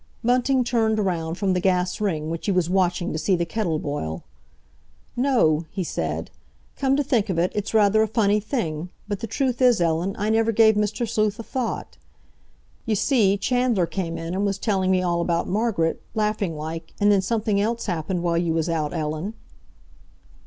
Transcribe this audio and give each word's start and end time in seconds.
Bunting 0.23 0.63
turned 0.63 0.97
round 0.97 1.37
from 1.37 1.53
the 1.53 1.59
gas 1.59 2.01
ring, 2.01 2.31
which 2.31 2.47
he 2.47 2.51
was 2.51 2.71
watching 2.71 3.13
to 3.13 3.19
see 3.19 3.35
the 3.35 3.45
kettle 3.45 3.77
boil. 3.77 4.23
"No," 5.15 5.65
he 5.69 5.83
said. 5.83 6.31
"Come 6.75 6.95
to 6.95 7.03
think 7.03 7.29
of 7.29 7.37
it, 7.37 7.51
it's 7.53 7.75
rather 7.75 8.01
a 8.01 8.07
funny 8.07 8.39
thing, 8.39 8.89
but 9.07 9.19
the 9.19 9.27
truth 9.27 9.61
is, 9.61 9.79
Ellen, 9.79 10.15
I 10.17 10.31
never 10.31 10.51
gave 10.51 10.73
Mr. 10.73 11.07
Sleuth 11.07 11.37
a 11.37 11.43
thought. 11.43 11.99
You 12.87 12.95
see, 12.95 13.37
Chandler 13.37 13.85
came 13.85 14.17
in 14.17 14.33
and 14.33 14.43
was 14.43 14.57
telling 14.57 14.89
me 14.89 15.03
all 15.03 15.21
about 15.21 15.47
Margaret, 15.47 16.01
laughing 16.15 16.57
like, 16.57 16.95
and 16.99 17.11
then 17.11 17.21
something 17.21 17.61
else 17.61 17.85
happened 17.85 18.23
while 18.23 18.39
you 18.39 18.55
was 18.55 18.67
out, 18.69 18.95
Ellen." 18.95 19.35